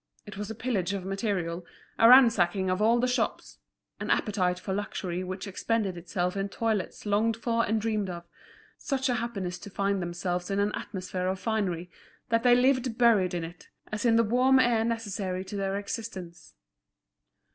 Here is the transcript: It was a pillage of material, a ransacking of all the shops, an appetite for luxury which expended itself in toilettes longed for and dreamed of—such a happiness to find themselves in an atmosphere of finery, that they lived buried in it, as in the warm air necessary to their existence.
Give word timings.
It 0.25 0.35
was 0.35 0.49
a 0.49 0.55
pillage 0.55 0.93
of 0.93 1.05
material, 1.05 1.63
a 1.99 2.09
ransacking 2.09 2.71
of 2.71 2.81
all 2.81 2.99
the 2.99 3.07
shops, 3.07 3.59
an 3.99 4.09
appetite 4.09 4.57
for 4.57 4.73
luxury 4.73 5.23
which 5.23 5.45
expended 5.45 5.95
itself 5.95 6.35
in 6.35 6.49
toilettes 6.49 7.05
longed 7.05 7.37
for 7.37 7.63
and 7.63 7.79
dreamed 7.79 8.09
of—such 8.09 9.09
a 9.09 9.13
happiness 9.13 9.59
to 9.59 9.69
find 9.69 10.01
themselves 10.01 10.49
in 10.49 10.59
an 10.59 10.71
atmosphere 10.73 11.27
of 11.27 11.39
finery, 11.39 11.91
that 12.29 12.41
they 12.41 12.55
lived 12.55 12.97
buried 12.97 13.35
in 13.35 13.43
it, 13.43 13.69
as 13.91 14.03
in 14.03 14.15
the 14.15 14.23
warm 14.23 14.57
air 14.57 14.83
necessary 14.83 15.45
to 15.45 15.55
their 15.55 15.77
existence. 15.77 16.55